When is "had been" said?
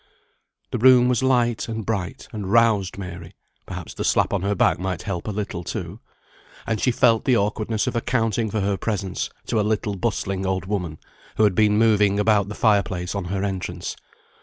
11.43-11.77